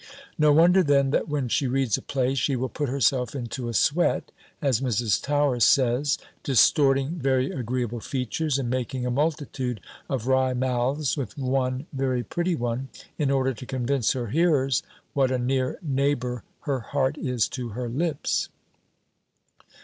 [0.35, 3.73] No wonder then, that when she reads a play, she will put herself into a
[3.75, 5.21] sweat, as Mrs.
[5.21, 9.79] Towers says; distorting very agreeable features, and making a multitude
[10.09, 14.81] of wry mouths with one very pretty one, in order to convince her hearers,
[15.13, 18.49] what a near neighbour her heart is to her lips.